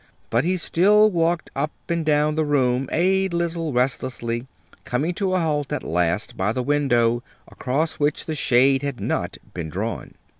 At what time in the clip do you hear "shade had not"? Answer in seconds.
8.33-9.37